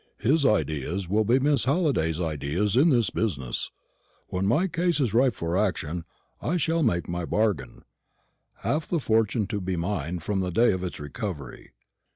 His 0.17 0.47
ideas 0.47 1.07
will 1.07 1.23
be 1.25 1.37
Miss 1.37 1.65
Halliday's 1.65 2.19
ideas 2.19 2.75
in 2.75 2.89
this 2.89 3.11
business. 3.11 3.69
When 4.29 4.47
my 4.47 4.65
case 4.65 4.99
is 4.99 5.13
ripe 5.13 5.35
for 5.35 5.55
action, 5.55 6.05
I 6.41 6.57
shall 6.57 6.81
make 6.81 7.07
my 7.07 7.23
bargain 7.23 7.83
half 8.63 8.87
the 8.87 8.99
fortune 8.99 9.45
to 9.45 9.61
be 9.61 9.75
mine 9.75 10.17
from 10.17 10.39
the 10.39 10.49
day 10.49 10.71
of 10.71 10.83
its 10.83 10.99
recovery. 10.99 11.73